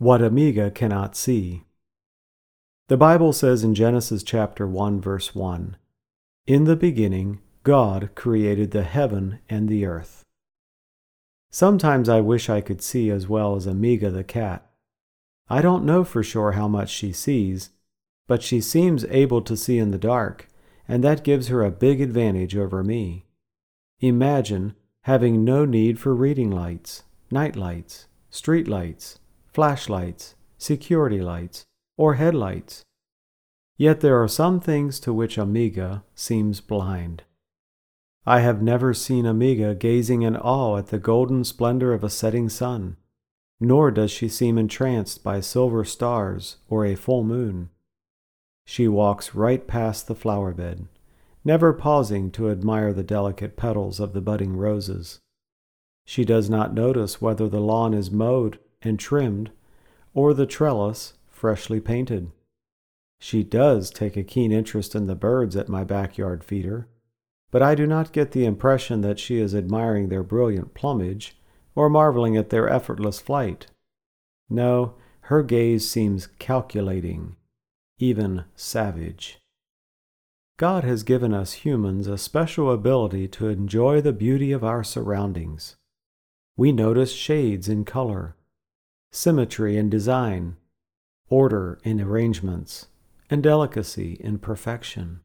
What 0.00 0.22
Amiga 0.22 0.70
cannot 0.70 1.14
see. 1.14 1.64
The 2.88 2.96
Bible 2.96 3.34
says 3.34 3.62
in 3.62 3.74
Genesis 3.74 4.22
chapter 4.22 4.66
1 4.66 4.98
verse 4.98 5.34
1, 5.34 5.76
In 6.46 6.64
the 6.64 6.74
beginning 6.74 7.42
God 7.64 8.08
created 8.14 8.70
the 8.70 8.84
heaven 8.84 9.40
and 9.50 9.68
the 9.68 9.84
earth. 9.84 10.24
Sometimes 11.50 12.08
I 12.08 12.22
wish 12.22 12.48
I 12.48 12.62
could 12.62 12.80
see 12.80 13.10
as 13.10 13.28
well 13.28 13.56
as 13.56 13.66
Amiga 13.66 14.10
the 14.10 14.24
cat. 14.24 14.70
I 15.50 15.60
don't 15.60 15.84
know 15.84 16.02
for 16.02 16.22
sure 16.22 16.52
how 16.52 16.66
much 16.66 16.88
she 16.88 17.12
sees, 17.12 17.68
but 18.26 18.42
she 18.42 18.62
seems 18.62 19.04
able 19.04 19.42
to 19.42 19.54
see 19.54 19.76
in 19.76 19.90
the 19.90 19.98
dark, 19.98 20.48
and 20.88 21.04
that 21.04 21.24
gives 21.24 21.48
her 21.48 21.62
a 21.62 21.70
big 21.70 22.00
advantage 22.00 22.56
over 22.56 22.82
me. 22.82 23.26
Imagine 23.98 24.76
having 25.02 25.44
no 25.44 25.66
need 25.66 25.98
for 25.98 26.14
reading 26.14 26.50
lights, 26.50 27.02
night 27.30 27.54
lights, 27.54 28.06
street 28.30 28.66
lights, 28.66 29.18
flashlights, 29.52 30.34
security 30.58 31.20
lights, 31.20 31.64
or 31.96 32.14
headlights. 32.14 32.82
Yet 33.76 34.00
there 34.00 34.22
are 34.22 34.28
some 34.28 34.60
things 34.60 35.00
to 35.00 35.12
which 35.12 35.38
Amiga 35.38 36.04
seems 36.14 36.60
blind. 36.60 37.24
I 38.26 38.40
have 38.40 38.62
never 38.62 38.92
seen 38.92 39.24
Amiga 39.24 39.74
gazing 39.74 40.22
in 40.22 40.36
awe 40.36 40.76
at 40.76 40.88
the 40.88 40.98
golden 40.98 41.44
splendor 41.44 41.92
of 41.94 42.04
a 42.04 42.10
setting 42.10 42.48
sun, 42.48 42.96
nor 43.58 43.90
does 43.90 44.10
she 44.10 44.28
seem 44.28 44.58
entranced 44.58 45.24
by 45.24 45.40
silver 45.40 45.84
stars 45.84 46.58
or 46.68 46.84
a 46.84 46.94
full 46.94 47.24
moon. 47.24 47.70
She 48.66 48.86
walks 48.86 49.34
right 49.34 49.66
past 49.66 50.06
the 50.06 50.14
flower 50.14 50.52
bed, 50.52 50.86
never 51.44 51.72
pausing 51.72 52.30
to 52.32 52.50
admire 52.50 52.92
the 52.92 53.02
delicate 53.02 53.56
petals 53.56 53.98
of 53.98 54.12
the 54.12 54.20
budding 54.20 54.56
roses. 54.56 55.20
She 56.04 56.24
does 56.24 56.50
not 56.50 56.74
notice 56.74 57.20
whether 57.20 57.48
the 57.48 57.60
lawn 57.60 57.94
is 57.94 58.10
mowed 58.10 58.58
and 58.82 58.98
trimmed 58.98 59.50
or 60.14 60.34
the 60.34 60.46
trellis 60.46 61.14
freshly 61.28 61.80
painted. 61.80 62.30
She 63.18 63.42
does 63.42 63.90
take 63.90 64.16
a 64.16 64.22
keen 64.22 64.52
interest 64.52 64.94
in 64.94 65.06
the 65.06 65.14
birds 65.14 65.56
at 65.56 65.68
my 65.68 65.84
backyard 65.84 66.42
feeder 66.42 66.88
but 67.50 67.62
I 67.62 67.74
do 67.74 67.86
not 67.86 68.12
get 68.12 68.32
the 68.32 68.44
impression 68.44 69.00
that 69.00 69.18
she 69.18 69.38
is 69.38 69.54
admiring 69.54 70.08
their 70.08 70.22
brilliant 70.22 70.74
plumage 70.74 71.36
or 71.74 71.88
marveling 71.88 72.36
at 72.36 72.50
their 72.50 72.68
effortless 72.68 73.20
flight. 73.20 73.66
No, 74.48 74.94
her 75.22 75.42
gaze 75.42 75.88
seems 75.88 76.28
calculating, 76.38 77.36
even 77.98 78.44
savage. 78.54 79.38
God 80.56 80.84
has 80.84 81.02
given 81.02 81.32
us 81.32 81.52
humans 81.52 82.06
a 82.06 82.18
special 82.18 82.70
ability 82.70 83.28
to 83.28 83.48
enjoy 83.48 84.00
the 84.00 84.12
beauty 84.12 84.52
of 84.52 84.62
our 84.62 84.84
surroundings. 84.84 85.76
We 86.56 86.70
notice 86.70 87.12
shades 87.12 87.68
in 87.68 87.84
color, 87.84 88.36
symmetry 89.10 89.76
in 89.76 89.90
design, 89.90 90.56
order 91.28 91.78
in 91.84 92.00
arrangements, 92.00 92.86
and 93.28 93.42
delicacy 93.42 94.14
in 94.20 94.38
perfection. 94.38 95.20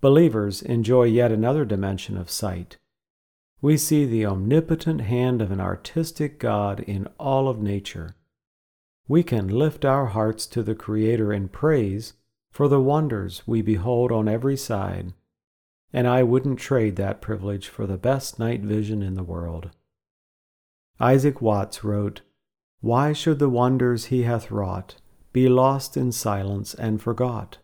Believers 0.00 0.62
enjoy 0.62 1.04
yet 1.04 1.30
another 1.30 1.64
dimension 1.64 2.16
of 2.16 2.30
sight. 2.30 2.76
We 3.60 3.76
see 3.76 4.04
the 4.04 4.26
omnipotent 4.26 5.02
hand 5.02 5.40
of 5.40 5.52
an 5.52 5.60
artistic 5.60 6.40
God 6.40 6.80
in 6.80 7.06
all 7.18 7.48
of 7.48 7.62
nature. 7.62 8.16
We 9.06 9.22
can 9.22 9.46
lift 9.46 9.84
our 9.84 10.06
hearts 10.06 10.46
to 10.48 10.62
the 10.62 10.74
Creator 10.74 11.32
in 11.32 11.48
praise 11.48 12.14
for 12.50 12.68
the 12.68 12.80
wonders 12.80 13.42
we 13.46 13.62
behold 13.62 14.10
on 14.10 14.28
every 14.28 14.56
side, 14.56 15.12
and 15.92 16.08
I 16.08 16.22
wouldn't 16.22 16.58
trade 16.58 16.96
that 16.96 17.20
privilege 17.20 17.68
for 17.68 17.86
the 17.86 17.96
best 17.96 18.38
night 18.38 18.62
vision 18.62 19.02
in 19.02 19.14
the 19.14 19.22
world. 19.22 19.70
Isaac 20.98 21.40
Watts 21.40 21.84
wrote, 21.84 22.22
Why 22.82 23.12
should 23.12 23.38
the 23.38 23.48
wonders 23.48 24.06
he 24.06 24.24
hath 24.24 24.50
wrought 24.50 24.96
be 25.32 25.48
lost 25.48 25.96
in 25.96 26.10
silence 26.10 26.74
and 26.74 27.00
forgot? 27.00 27.58